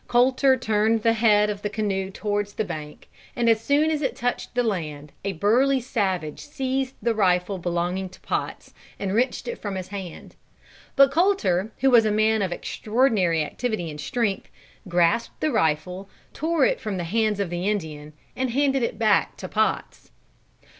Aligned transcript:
Colter 0.07 0.57
turned 0.57 1.03
the 1.03 1.13
head 1.13 1.47
of 1.51 1.61
the 1.61 1.69
canoe 1.69 2.09
towards 2.09 2.53
the 2.53 2.65
bank, 2.65 3.07
and 3.35 3.47
as 3.47 3.61
soon 3.61 3.91
as 3.91 4.01
it 4.01 4.15
touched 4.15 4.55
the 4.55 4.63
land, 4.63 5.11
a 5.23 5.33
burly 5.33 5.79
savage 5.79 6.39
seized 6.39 6.95
the 7.03 7.13
rifle 7.13 7.59
belonging 7.59 8.09
to 8.09 8.19
Potts, 8.21 8.73
and 8.97 9.13
wrenched 9.13 9.47
it 9.47 9.59
from 9.61 9.75
his 9.75 9.89
hand. 9.89 10.35
But 10.95 11.11
Colter, 11.11 11.71
who 11.81 11.91
was 11.91 12.03
a 12.07 12.11
man 12.11 12.41
of 12.41 12.51
extraordinary 12.51 13.43
activity 13.45 13.91
and 13.91 14.01
strength, 14.01 14.49
grasped 14.87 15.39
the 15.39 15.51
rifle, 15.51 16.09
tore 16.33 16.65
it 16.65 16.79
from 16.81 16.97
the 16.97 17.03
hands 17.03 17.39
of 17.39 17.51
the 17.51 17.69
Indian, 17.69 18.13
and 18.35 18.49
handed 18.49 18.81
it 18.81 18.97
back 18.97 19.37
to 19.37 19.47
Potts. 19.47 20.09